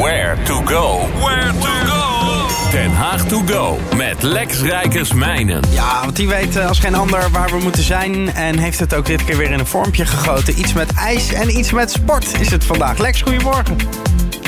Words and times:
Where 0.00 0.42
to 0.42 0.54
go. 0.54 1.08
Where 1.24 1.52
to 1.52 1.68
go. 1.86 2.46
Den 2.70 2.90
Haag 2.90 3.28
to 3.28 3.42
go 3.46 3.78
met 3.96 4.22
Lex 4.22 4.62
Rijkersmijnen. 4.62 5.62
Ja, 5.70 6.00
want 6.00 6.16
die 6.16 6.28
weet 6.28 6.56
eh, 6.56 6.68
als 6.68 6.78
geen 6.78 6.94
ander 6.94 7.30
waar 7.30 7.50
we 7.50 7.58
moeten 7.62 7.82
zijn. 7.82 8.34
En 8.34 8.58
heeft 8.58 8.78
het 8.78 8.94
ook 8.94 9.06
dit 9.06 9.24
keer 9.24 9.36
weer 9.36 9.50
in 9.50 9.58
een 9.58 9.66
vormpje 9.66 10.06
gegoten. 10.06 10.58
Iets 10.58 10.72
met 10.72 10.92
ijs 10.92 11.32
en 11.32 11.58
iets 11.58 11.72
met 11.72 11.90
sport 11.90 12.40
is 12.40 12.50
het 12.50 12.64
vandaag. 12.64 12.98
Lex, 12.98 13.22
goedemorgen. 13.22 13.76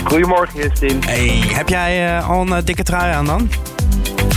Goedemorgen, 0.04 0.60
Justin. 0.60 1.02
Hey, 1.06 1.42
heb 1.46 1.68
jij 1.68 2.16
eh, 2.16 2.28
al 2.28 2.40
een 2.40 2.52
eh, 2.52 2.64
dikke 2.64 2.82
trui 2.82 3.12
aan 3.12 3.24
dan? 3.24 3.50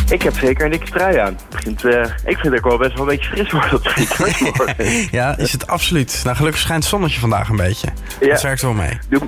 Ik 0.09 0.21
heb 0.21 0.37
zeker 0.37 0.65
een 0.65 0.71
dikke 0.71 0.91
trui 0.91 1.17
aan. 1.17 1.33
Het 1.33 1.49
begint, 1.49 1.85
eh, 1.85 2.01
ik 2.01 2.37
vind 2.37 2.53
het 2.53 2.53
ook 2.53 2.69
wel 2.69 2.77
best 2.77 2.93
wel 2.93 3.01
een 3.01 3.07
beetje 3.07 3.29
fris 3.29 3.51
worden 3.51 3.73
op 3.73 3.83
de 3.83 4.51
morgen. 4.57 5.07
ja, 5.19 5.37
is 5.37 5.51
het 5.51 5.67
absoluut. 5.67 6.21
Nou, 6.23 6.35
gelukkig 6.35 6.61
schijnt 6.61 6.83
het 6.83 6.91
zonnetje 6.91 7.19
vandaag 7.19 7.49
een 7.49 7.55
beetje. 7.55 7.87
Ja. 8.19 8.27
Dat 8.27 8.41
werkt 8.41 8.61
wel 8.61 8.73
mee. 8.73 8.99
Doe, 9.09 9.21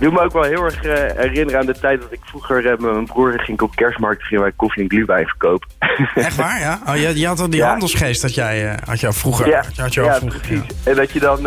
doe 0.00 0.12
me 0.12 0.20
ook 0.20 0.32
wel 0.32 0.42
heel 0.42 0.64
erg 0.64 0.82
eh, 0.84 0.94
herinneren 1.16 1.60
aan 1.60 1.66
de 1.66 1.78
tijd 1.80 2.00
dat 2.00 2.12
ik 2.12 2.20
vroeger 2.24 2.56
eh, 2.64 2.70
met 2.78 2.92
mijn 2.92 3.04
broer 3.06 3.40
ging 3.40 3.60
op 3.60 3.74
kerstmarkt 3.76 4.22
gingen 4.22 4.42
wij 4.42 4.52
koffie 4.56 4.82
en 4.82 4.88
glühwein 4.88 5.26
verkopen. 5.26 5.68
Echt 6.14 6.36
waar, 6.36 6.60
ja? 6.60 6.80
Oh, 6.88 6.96
je, 6.96 7.18
je 7.18 7.26
had 7.26 7.40
al 7.40 7.50
die 7.50 7.60
Ja. 7.60 7.68
handelsgeest 7.68 8.22
dat 8.22 8.34
jij 8.34 8.70
eh, 8.70 8.76
had 8.88 9.00
je 9.00 9.06
al 9.06 9.12
vroeger. 9.12 9.48
ja, 9.48 9.64
had 9.76 9.94
je 9.94 10.00
al 10.00 10.06
ja 10.06 10.14
vroeger, 10.18 10.40
precies. 10.40 10.62
En 10.84 10.94
dat 10.94 11.10
je 11.10 11.20
dan 11.20 11.38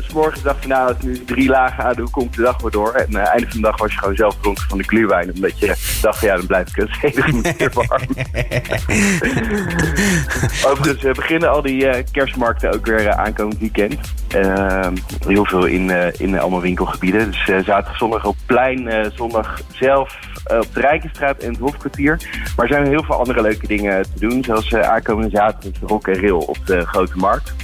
s 0.00 0.12
morgens 0.12 0.42
dacht 0.42 0.56
van 0.60 0.68
nou, 0.68 0.90
ik 0.92 1.02
nu 1.02 1.24
drie 1.24 1.48
lagen 1.48 1.84
aan 1.84 1.94
doe, 1.94 2.10
komt 2.10 2.34
de 2.36 2.42
dag 2.42 2.60
weer 2.62 2.70
door. 2.70 2.92
En 2.92 3.14
einde 3.16 3.46
van 3.48 3.60
de 3.60 3.66
dag 3.66 3.78
was 3.78 3.92
je 3.92 3.98
gewoon 3.98 4.16
zelf 4.16 4.36
dronken 4.40 4.64
van 4.68 4.78
de 4.78 4.84
glühwein. 4.84 5.32
Omdat 5.34 5.58
je 5.58 5.66
dacht 6.02 6.18
van 6.18 6.28
ja, 6.28 6.36
dan 6.36 6.46
blijf 6.46 6.68
ik 6.68 6.76
het 6.76 6.90
hele 7.14 7.32
meer 7.32 7.70
warm. 7.72 8.02
Overigens 10.70 11.04
eh, 11.04 11.12
beginnen 11.12 11.50
al 11.50 11.62
die 11.62 12.02
kerstmarkten 12.12 12.72
ook 12.74 12.86
weer 12.86 13.12
aankomend 13.12 13.58
weekend. 13.58 13.98
Ehm, 14.28 14.94
heel 15.26 15.44
veel 15.44 15.64
in, 15.64 15.90
in 16.18 16.38
allemaal 16.38 16.60
winkelgebieden. 16.60 17.30
Dus 17.30 17.44
zaterdag, 17.44 17.91
zondag 17.96 18.24
op 18.24 18.36
plein, 18.46 18.88
eh, 18.88 19.10
zondag 19.14 19.60
zelf 19.72 20.18
eh, 20.44 20.58
op 20.58 20.74
de 20.74 20.80
Rijkenstraat 20.80 21.38
en 21.38 21.50
het 21.50 21.58
Hofkwartier. 21.58 22.16
Maar 22.56 22.66
er 22.66 22.72
zijn 22.72 22.86
heel 22.86 23.02
veel 23.02 23.14
andere 23.14 23.42
leuke 23.42 23.66
dingen 23.66 24.02
te 24.02 24.20
doen. 24.26 24.44
Zoals 24.44 24.72
eh, 24.72 24.80
aankomende 24.80 25.30
zaterdag 25.30 25.88
Rock 25.88 26.08
en 26.08 26.20
Rail 26.20 26.38
op 26.38 26.66
de 26.66 26.86
Grote 26.86 27.16
Markt. 27.16 27.54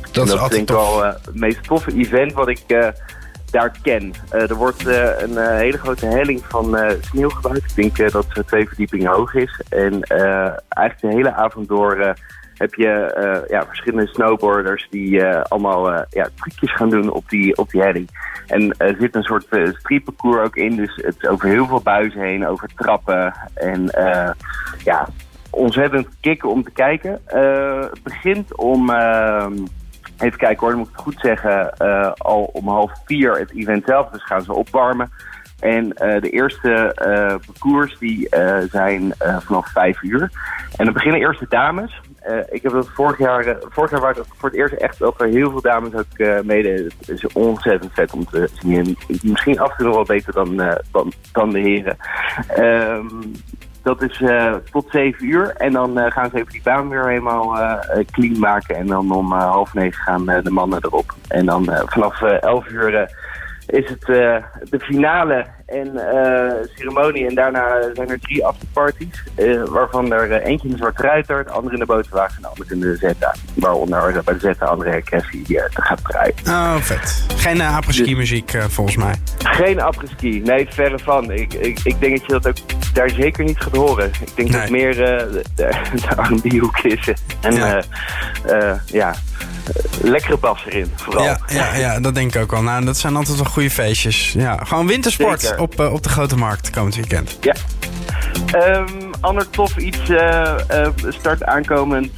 En 0.00 0.10
dat 0.12 0.26
is 0.26 0.32
altijd 0.32 0.50
denk 0.50 0.68
ik 0.68 0.74
wel 0.74 1.04
het 1.04 1.34
meest 1.34 1.62
toffe 1.62 1.92
event 1.96 2.32
wat 2.32 2.48
ik 2.48 2.92
daar 3.50 3.78
ken. 3.82 4.12
Er 4.30 4.54
wordt 4.54 4.86
een 4.86 5.38
hele 5.38 5.78
grote 5.78 6.06
helling 6.06 6.42
van 6.48 6.78
sneeuw 7.00 7.28
gebouwd. 7.28 7.56
Ik 7.56 7.74
denk 7.74 8.12
dat 8.12 8.26
het 8.28 8.46
twee 8.46 8.68
verdiepingen 8.68 9.12
hoog 9.12 9.34
is. 9.34 9.60
En 9.68 10.02
eigenlijk 10.68 11.00
de 11.00 11.08
hele 11.08 11.32
avond 11.32 11.68
door 11.68 12.14
heb 12.56 12.74
je 12.74 12.88
eh, 12.88 13.48
ja, 13.48 13.66
verschillende 13.66 14.06
snowboarders 14.06 14.86
die 14.90 15.22
eh, 15.22 15.42
allemaal 15.42 15.92
eh, 15.92 16.02
ja, 16.10 16.28
trucjes 16.34 16.74
gaan 16.74 16.90
doen 16.90 17.10
op 17.10 17.28
die, 17.28 17.56
op 17.56 17.70
die 17.70 17.82
helling. 17.82 18.08
En 18.46 18.74
er 18.78 18.96
zit 19.00 19.14
een 19.14 19.22
soort 19.22 19.46
uh, 19.50 19.74
streetparcours 19.74 20.46
ook 20.46 20.56
in. 20.56 20.76
Dus 20.76 20.96
het 20.96 21.16
is 21.18 21.28
over 21.28 21.48
heel 21.48 21.66
veel 21.66 21.80
buizen 21.80 22.20
heen, 22.20 22.46
over 22.46 22.68
trappen. 22.76 23.34
En 23.54 23.90
ja, 24.84 25.08
ontzettend 25.50 26.08
kicken 26.20 26.48
om 26.48 26.62
te 26.62 26.70
kijken. 26.70 27.20
Het 27.90 28.02
begint 28.02 28.56
om... 28.56 28.90
ehm, 28.90 29.54
Even 30.18 30.38
kijken 30.38 30.60
hoor, 30.60 30.68
dan 30.68 30.78
moet 30.78 30.88
ik 30.88 30.94
het 30.94 31.04
goed 31.04 31.20
zeggen. 31.20 31.76
al 32.16 32.50
om 32.52 32.68
half 32.68 32.92
vier 33.04 33.38
het 33.38 33.50
event 33.54 33.84
zelf, 33.86 34.10
dus 34.10 34.24
gaan 34.24 34.42
ze 34.42 34.52
opwarmen. 34.52 35.10
En 35.60 35.88
de 35.88 36.30
eerste 36.30 36.92
parcours 37.46 37.98
die 37.98 38.28
zijn 38.70 39.14
vanaf 39.18 39.72
vijf 39.72 40.02
uur. 40.02 40.30
En 40.76 40.84
dan 40.84 40.94
beginnen 40.94 41.20
eerst 41.20 41.40
de 41.40 41.46
dames. 41.48 42.00
Eh, 42.26 42.38
ik 42.48 42.62
heb 42.62 42.72
dat 42.72 42.88
vorig 42.88 43.18
jaar, 43.18 43.46
eh, 43.46 43.56
vorig 43.60 43.90
jaar 43.90 44.00
waren 44.00 44.24
voor 44.36 44.48
het 44.48 44.58
eerst 44.58 44.74
echt 44.74 45.00
er 45.00 45.28
heel 45.28 45.50
veel 45.50 45.60
dames 45.60 45.94
ook 45.94 46.18
eh 46.18 46.40
meededen. 46.40 46.92
Het 46.98 47.08
is 47.08 47.26
ontzettend 47.32 47.92
vet 47.92 48.12
om 48.12 48.24
te 48.24 48.48
zien. 48.52 48.78
En 48.78 48.96
Misschien 49.22 49.58
af 49.58 49.70
en 49.70 49.84
toe 49.84 49.94
wel 49.94 50.04
beter 50.04 50.32
dan, 50.32 50.56
dan, 50.92 51.12
dan 51.32 51.50
de 51.50 51.58
heren. 51.58 51.96
Ehm, 52.48 53.06
dat 53.82 54.02
is 54.02 54.22
tot 54.70 54.86
7 54.90 55.26
uur. 55.26 55.50
En 55.50 55.72
dan 55.72 56.12
gaan 56.12 56.30
ze 56.30 56.36
even 56.36 56.52
die 56.52 56.62
baan 56.62 56.88
weer 56.88 57.08
helemaal 57.08 57.58
eh, 57.58 58.04
clean 58.10 58.38
maken. 58.38 58.76
En 58.76 58.86
dan 58.86 59.12
om 59.12 59.32
half 59.32 59.74
negen 59.74 60.02
gaan 60.02 60.24
de 60.24 60.50
mannen 60.50 60.78
erop. 60.82 61.14
En 61.28 61.46
dan 61.46 61.70
vanaf 61.86 62.22
eh 62.22 62.42
11 62.42 62.68
uur 62.68 63.10
is 63.66 63.88
het 63.88 64.06
de 64.70 64.80
finale 64.80 65.46
en 65.66 65.96
eh, 66.12 66.52
ceremonie. 66.76 67.26
En 67.28 67.34
daarna 67.34 67.90
zijn 67.94 68.08
er 68.08 68.20
drie 68.20 68.44
afterparties. 68.44 69.22
eh, 69.34 69.62
waarvan 69.64 70.12
er 70.12 70.32
eh, 70.32 70.46
eentje 70.46 70.66
in 70.66 70.72
de 70.72 70.78
Zwarte 70.78 71.02
Ruiter, 71.02 71.44
de 71.44 71.50
andere 71.50 71.74
in 71.74 71.80
de 71.80 71.86
Boterwagen 71.86 72.36
en 72.36 72.42
de 72.42 72.48
andere 72.48 72.74
in 72.74 72.80
de 72.80 72.96
Zeta. 73.00 73.34
Waaronder 73.54 74.22
bij 74.24 74.34
de 74.34 74.40
Zeta 74.40 74.66
André 74.66 75.00
Cressi 75.02 75.42
die 75.42 75.60
gaat 75.70 76.00
draaien. 76.04 76.34
Oh, 76.46 76.76
vet. 76.76 77.24
Geen 77.36 77.56
uh, 77.56 77.76
apres-ski 77.76 78.16
muziek 78.16 78.52
eh, 78.52 78.64
volgens 78.68 78.96
mij. 78.96 79.14
Geen 79.38 79.80
apres-ski, 79.80 80.40
nee, 80.44 80.66
verre 80.70 80.98
van. 80.98 81.30
Ik, 81.30 81.54
ik, 81.54 81.80
ik 81.84 82.00
denk 82.00 82.18
dat 82.18 82.26
je 82.26 82.32
dat 82.32 82.46
ook 82.46 82.56
daar 82.94 83.10
zeker 83.10 83.44
niet 83.44 83.60
gaat 83.60 83.76
horen. 83.76 84.06
Ik 84.20 84.30
denk 84.36 84.52
dat 84.52 84.60
het 84.60 84.70
meer 84.70 85.02
eh, 85.02 85.32
de, 85.32 85.42
de, 85.54 85.68
R&B-hoek 86.22 86.78
is. 86.78 87.12
En 87.40 87.54
Ja. 87.54 87.82
ja, 88.46 88.80
ja 88.86 89.14
lekkere 90.02 90.36
bas 90.36 90.64
erin, 90.66 90.92
vooral. 90.94 91.24
Ja, 91.24 91.38
ja, 91.46 91.74
ja, 91.74 92.00
dat 92.00 92.14
denk 92.14 92.34
ik 92.34 92.42
ook 92.42 92.50
wel. 92.50 92.62
Nou, 92.62 92.84
dat 92.84 92.96
zijn 92.96 93.16
altijd 93.16 93.36
wel 93.36 93.46
goede 93.46 93.70
feestjes. 93.70 94.32
Ja, 94.32 94.56
gewoon 94.64 94.86
wintersport. 94.86 95.54
Op, 95.58 95.80
eh, 95.80 95.92
op 95.92 96.02
de 96.02 96.08
Grote 96.08 96.36
Markt 96.36 96.70
komend 96.70 96.94
weekend. 96.94 97.38
Ja. 97.40 97.54
Ehm, 98.52 99.12
ander 99.20 99.50
tof 99.50 99.76
iets 99.76 100.08
eh, 100.08 100.84
eh, 100.84 100.92
start 101.08 101.44
aankomend 101.44 102.12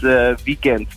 weekend. 0.44 0.96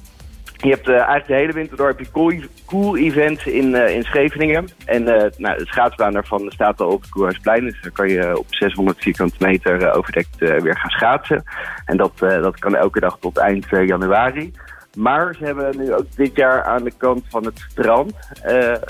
Je 0.58 0.70
hebt 0.70 0.88
eigenlijk 0.88 1.28
de 1.28 1.34
hele 1.34 1.54
winter 1.54 1.78
door 1.78 1.88
heb 1.88 2.00
je 2.00 2.12
cool, 2.12 2.34
cool 2.66 2.98
events 2.98 3.46
in, 3.46 3.76
in 3.76 4.04
Scheveningen. 4.04 4.68
En 4.86 5.08
eh, 5.08 5.30
nou, 5.38 5.58
de 5.58 5.66
schaatsbaan 5.66 6.14
daarvan 6.14 6.52
staat 6.52 6.82
al 6.82 6.88
op 6.88 7.02
het 7.02 7.10
Koerhuisplein. 7.10 7.64
Dus 7.64 7.82
daar 7.82 7.92
kan 7.92 8.10
je 8.10 8.38
op 8.38 8.46
600 8.50 8.98
vierkante 9.00 9.36
meter 9.40 9.94
overdekt 9.94 10.38
weer 10.38 10.78
gaan 10.78 10.90
schaatsen. 10.90 11.44
En 11.86 11.98
dat, 11.98 12.12
dat 12.18 12.60
kan 12.60 12.76
elke 12.76 13.00
dag 13.00 13.18
tot 13.20 13.38
eind 13.38 13.66
januari. 13.70 14.52
Maar 14.98 15.36
ze 15.36 15.44
hebben 15.46 15.78
nu 15.78 15.94
ook 15.94 16.16
dit 16.16 16.36
jaar 16.36 16.64
aan 16.64 16.84
de 16.84 16.94
kant 16.98 17.24
van 17.30 17.46
het 17.46 17.66
strand 17.70 18.14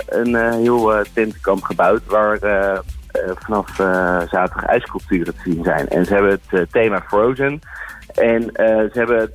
een 0.06 0.36
heel 0.36 1.02
tentenkamp 1.12 1.62
gebouwd. 1.62 2.06
Waar 2.06 2.38
vanaf 3.34 3.78
eh, 3.78 4.20
zaterdag 4.20 4.64
ijsculturen 4.64 5.34
te 5.34 5.40
zien 5.44 5.64
zijn. 5.64 5.88
En 5.88 6.04
ze 6.04 6.12
hebben 6.12 6.30
het 6.30 6.60
eh, 6.60 6.66
thema 6.70 7.00
Frozen. 7.00 7.60
En 8.14 8.52
eh, 8.52 8.66
ze 8.66 8.98
hebben 8.98 9.30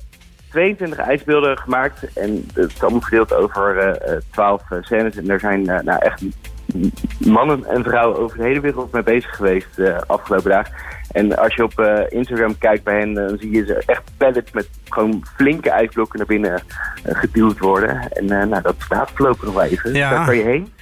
22 0.50 0.98
ijsbeelden 0.98 1.58
gemaakt. 1.58 2.12
En 2.12 2.46
het 2.54 2.72
is 2.72 2.82
allemaal 2.82 3.00
verdeeld 3.00 3.34
over 3.34 3.78
eh, 3.78 4.14
eh, 4.14 4.20
12 4.30 4.62
eh, 4.70 4.78
scènes. 4.80 5.16
En 5.16 5.30
er 5.30 5.40
zijn 5.40 5.68
eh, 5.68 5.80
nou, 5.80 5.98
echt 6.00 6.22
mannen 7.18 7.64
en 7.64 7.84
vrouwen 7.84 8.18
over 8.18 8.38
de 8.38 8.44
hele 8.44 8.60
wereld 8.60 8.92
mee 8.92 9.02
bezig 9.02 9.36
geweest 9.36 9.78
eh 9.78 9.98
afgelopen 10.06 10.50
dagen. 10.50 10.74
En 11.12 11.36
als 11.36 11.54
je 11.54 11.62
op 11.62 11.78
eh, 11.78 12.00
Instagram 12.08 12.58
kijkt 12.58 12.84
bij 12.84 12.98
hen, 12.98 13.14
dan 13.14 13.38
zie 13.38 13.50
je 13.50 13.64
ze 13.64 13.82
echt 13.86 14.02
pallets 14.16 14.52
met 14.52 14.68
gewoon 14.88 15.24
flinke 15.36 15.70
ijsblokken 15.70 16.18
naar 16.18 16.26
binnen 16.26 16.62
eh, 17.02 17.14
geduwd 17.18 17.58
worden. 17.58 18.08
En 18.10 18.30
eh, 18.30 18.46
nou, 18.46 18.62
dat 18.62 18.74
staat 18.78 19.10
voorlopig 19.14 19.44
nog 19.44 19.54
wel 19.54 19.64
even. 19.64 19.94
Ja. 19.94 20.10
Daar 20.10 20.26
kan 20.26 20.36
je 20.36 20.42
heen. 20.42 20.72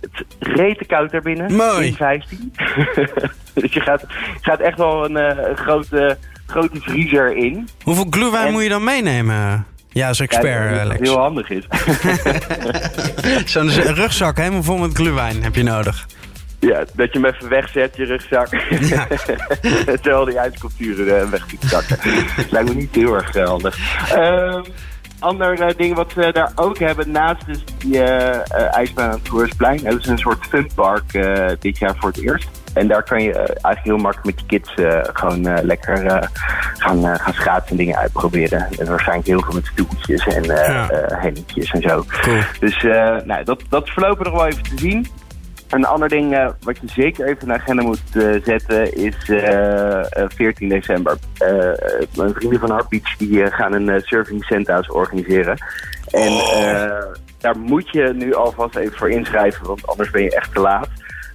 Het 0.00 0.24
rete 0.38 0.84
koud 0.84 1.10
daar 1.10 1.22
binnen. 1.22 1.54
Mooi. 1.54 1.86
In 1.86 1.94
15. 1.94 2.52
dus 3.54 3.72
je 3.72 3.80
gaat, 3.80 4.04
gaat 4.40 4.60
echt 4.60 4.78
wel 4.78 5.04
een, 5.04 5.16
eh, 5.16 5.56
grote, 5.56 6.18
grote 6.46 6.80
vriezer 6.80 7.36
in. 7.36 7.68
Hoeveel 7.82 8.06
glühwein 8.10 8.46
En- 8.46 8.52
moet 8.52 8.62
je 8.62 8.68
dan 8.68 8.84
meenemen? 8.84 9.66
Ja, 9.88 10.08
als 10.08 10.20
expert, 10.20 10.74
Ja, 10.74 10.80
eh, 10.80 10.86
Lex. 10.86 11.00
heel 11.00 11.18
handig 11.18 11.50
is. 11.50 11.64
Zo'n 13.52 13.70
rugzak 13.70 14.36
helemaal 14.36 14.62
vol 14.62 14.76
met 14.76 14.92
glühwein 14.94 15.42
heb 15.42 15.54
je 15.54 15.62
nodig. 15.62 16.06
Ja, 16.60 16.84
dat 16.94 17.12
je 17.12 17.18
hem 17.20 17.24
even 17.24 17.48
wegzet, 17.48 17.96
je 17.96 18.04
rugzak. 18.04 18.48
Ja. 18.80 19.06
Terwijl 20.02 20.24
die 20.24 20.38
ijsculturen 20.38 21.06
uh, 21.24 21.30
weg 21.30 21.44
zakken. 21.60 21.98
Lijkt 22.50 22.68
me 22.68 22.74
niet 22.74 22.94
heel 22.94 23.14
erg 23.14 23.34
eh, 23.34 23.46
handig. 23.46 23.78
Ehm 24.14 24.62
ander 25.18 25.60
eh, 25.60 25.76
ding 25.76 25.94
wat 25.94 26.12
ze 26.12 26.30
daar 26.32 26.52
ook 26.54 26.78
hebben, 26.78 27.10
naast 27.10 27.46
dus 27.46 27.64
die 27.78 28.02
eh, 28.02 28.34
eh, 28.34 28.74
ijsbaan 28.76 29.04
aan 29.04 29.10
het 29.10 29.24
Toersplein, 29.24 29.80
hebben 29.84 30.02
ze 30.02 30.10
een 30.10 30.18
soort 30.18 30.46
funpark 30.46 31.12
dit 31.60 31.78
jaar 31.78 31.96
voor 31.98 32.08
het 32.08 32.22
eerst. 32.22 32.48
En 32.74 32.88
daar 32.88 33.02
kan 33.02 33.22
je 33.22 33.32
eigenlijk 33.32 33.84
heel 33.84 33.96
makkelijk 33.96 34.26
met 34.26 34.40
je 34.40 34.46
kids 34.46 34.72
gewoon 35.12 35.64
lekker 35.64 36.28
gaan, 36.78 37.18
gaan 37.18 37.34
schaatsen 37.34 37.70
en 37.70 37.76
dingen 37.76 37.96
uitproberen. 37.96 38.66
En 38.78 38.86
waarschijnlijk 38.86 39.28
heel 39.28 39.42
veel 39.42 39.54
met 39.54 39.66
stoeltjes 39.66 40.26
en 40.26 40.42
Ja. 40.42 40.88
hennetjes 41.12 41.70
en 41.70 41.82
zo. 41.82 42.04
Cool. 42.20 42.40
Dus 42.60 42.82
nou, 43.24 43.44
dat, 43.44 43.62
dat 43.68 43.84
is 43.84 43.92
voorlopig 43.92 44.26
nog 44.26 44.34
wel 44.34 44.46
even 44.46 44.62
te 44.62 44.76
zien. 44.76 45.06
Een 45.68 45.84
ander 45.84 46.08
ding 46.08 46.34
eh, 46.34 46.48
wat 46.60 46.78
je 46.80 46.88
zeker 46.88 47.26
even 47.26 47.40
in 47.40 47.48
de 47.48 47.54
agenda 47.54 47.82
moet 47.82 48.00
eh, 48.12 48.42
zetten 48.44 48.94
is 48.96 49.28
eh, 49.28 50.22
eh, 50.22 50.28
14 50.28 50.68
december. 50.68 51.16
Eh, 51.38 51.68
eh, 51.68 52.06
mijn 52.16 52.34
vrienden 52.34 52.60
van 52.60 52.70
Heartbeach 52.70 53.16
die 53.16 53.46
gaan 53.46 53.72
een 53.72 54.00
surfing 54.00 54.44
centhouse 54.44 54.92
organiseren. 54.92 55.56
En 56.10 56.32
eh, 56.32 57.04
daar 57.38 57.58
moet 57.58 57.90
je 57.90 58.12
nu 58.14 58.34
alvast 58.34 58.76
even 58.76 58.96
voor 58.96 59.10
inschrijven, 59.10 59.66
want 59.66 59.86
anders 59.86 60.10
ben 60.10 60.22
je 60.22 60.36
echt 60.36 60.52
te 60.52 60.60
laat. 60.60 60.88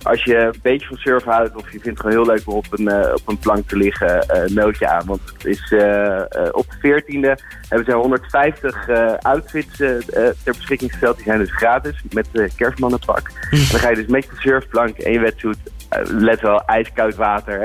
Als 0.03 0.23
je 0.23 0.37
een 0.37 0.59
beetje 0.61 0.87
van 0.87 0.97
surfen 0.97 1.31
houdt 1.31 1.55
of 1.55 1.63
je 1.63 1.79
vindt 1.79 1.85
het 1.85 1.99
gewoon 1.99 2.15
heel 2.15 2.33
leuk 2.33 2.41
om 2.45 2.53
op 2.53 2.65
een, 2.69 2.87
eh, 2.87 3.13
op 3.13 3.21
een 3.25 3.37
plank 3.37 3.67
te 3.67 3.77
liggen, 3.77 4.25
uh, 4.35 4.55
meld 4.55 4.77
je 4.77 4.89
aan. 4.89 5.05
Want 5.05 5.21
het 5.25 5.45
is, 5.45 5.71
uh, 5.71 6.21
op 6.51 6.65
de 6.69 6.77
14e 6.79 7.35
hebben 7.67 7.85
ze 7.85 7.93
150 7.93 8.89
outfits 9.21 9.77
ter 9.77 10.35
beschikking 10.43 10.91
gesteld. 10.91 11.15
Die 11.15 11.25
zijn 11.25 11.39
dus 11.39 11.55
gratis 11.55 12.03
met 12.09 12.27
de 12.31 12.49
kerstmannenpak. 12.55 13.31
dan 13.49 13.79
ga 13.79 13.89
je 13.89 13.95
dus 13.95 14.07
met 14.07 14.23
je 14.23 14.35
surfplank 14.35 14.97
en 14.97 15.11
je 15.11 15.19
wetsuit, 15.19 15.57
let 16.03 16.41
wel, 16.41 16.65
ijskoud 16.65 17.15
water, 17.15 17.59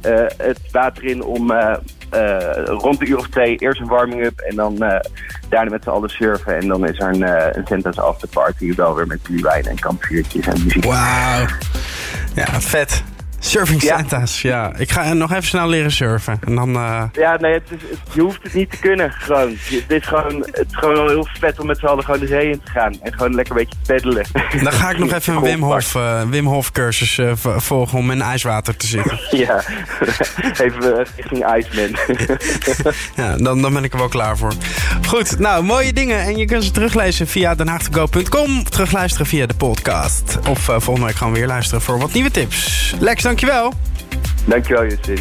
hè, 0.00 0.26
het 0.36 0.70
water 0.70 1.04
in 1.04 1.22
om 1.22 1.52
rond 2.64 2.98
de 2.98 3.06
uur 3.06 3.18
of 3.18 3.28
twee 3.28 3.56
eerst 3.56 3.80
een 3.80 3.86
warming-up 3.86 4.38
en 4.38 4.56
dan 4.56 4.76
daarna 5.48 5.70
met 5.70 5.82
z'n 5.82 5.90
allen 5.90 6.10
surfen. 6.10 6.56
En 6.56 6.68
dan 6.68 6.88
is 6.88 6.98
er 6.98 7.08
een, 7.08 7.22
een 7.58 7.66
Santa's 7.66 7.98
afterparty 7.98 8.74
wel 8.74 8.94
weer 8.94 9.06
met 9.06 9.20
wijn 9.42 9.64
en 9.64 9.78
kampvuurtjes 9.78 10.46
en 10.46 10.64
muziek. 10.64 10.84
Wauw. 10.84 11.46
Ja, 12.34 12.60
vet. 12.60 13.02
Surfing 13.42 13.82
Santa's, 13.82 14.42
ja. 14.42 14.72
Ik 14.76 14.90
ga 14.90 15.12
nog 15.12 15.30
even 15.30 15.44
snel 15.44 15.68
leren 15.68 15.90
surfen. 15.90 16.38
En 16.46 16.54
dan, 16.54 16.68
uh... 16.68 17.02
Ja, 17.12 17.36
nee, 17.36 17.52
het 17.52 17.62
is, 17.70 17.98
je 18.12 18.20
hoeft 18.20 18.42
het 18.42 18.54
niet 18.54 18.70
te 18.70 18.76
kunnen. 18.76 19.12
Gewoon. 19.12 19.48
Het, 19.48 19.84
is 19.88 20.06
gewoon, 20.06 20.46
het 20.50 20.66
is 20.70 20.76
gewoon 20.76 21.08
heel 21.08 21.28
vet 21.40 21.60
om 21.60 21.66
met 21.66 21.78
z'n 21.78 21.86
allen 21.86 22.04
gewoon 22.04 22.20
de 22.20 22.26
zee 22.26 22.50
in 22.50 22.60
te 22.64 22.70
gaan. 22.70 22.94
En 23.02 23.12
gewoon 23.12 23.34
lekker 23.34 23.56
een 23.56 23.66
beetje 23.66 23.78
te 23.82 23.92
peddelen. 23.92 24.26
Dan 24.64 24.72
ga 24.72 24.90
ik 24.90 24.98
nog 24.98 25.12
even 25.12 25.34
een 25.34 25.42
Wim 25.42 25.62
Hof, 25.62 25.94
uh, 25.94 26.22
Wim 26.22 26.46
Hof 26.46 26.72
cursus 26.72 27.18
uh, 27.18 27.32
volgen 27.36 27.98
om 27.98 28.10
in 28.10 28.22
ijswater 28.22 28.76
te 28.76 28.86
zitten. 28.86 29.20
ja, 29.38 29.62
even 30.64 31.06
richting 31.16 31.56
Iceman. 31.56 31.96
ja, 33.16 33.36
dan, 33.36 33.62
dan 33.62 33.72
ben 33.72 33.84
ik 33.84 33.92
er 33.92 33.98
wel 33.98 34.08
klaar 34.08 34.36
voor. 34.36 34.52
Goed, 35.06 35.38
nou, 35.38 35.64
mooie 35.64 35.92
dingen. 35.92 36.20
En 36.20 36.36
je 36.36 36.44
kunt 36.44 36.64
ze 36.64 36.70
teruglezen 36.70 37.26
via 37.26 37.54
denhaagtogo.com. 37.54 38.64
Terugluisteren 38.64 39.26
via 39.26 39.46
de 39.46 39.54
podcast. 39.54 40.38
Of 40.48 40.58
volgende 40.58 41.06
week 41.06 41.16
gaan 41.16 41.32
we 41.32 41.38
weer 41.38 41.46
luisteren 41.46 41.82
voor 41.82 41.98
wat 41.98 42.12
nieuwe 42.12 42.30
tips. 42.30 42.94
Lex, 42.98 43.22
dankjewel. 43.30 43.72
Dankjewel, 44.44 44.86
Justin. 44.88 45.18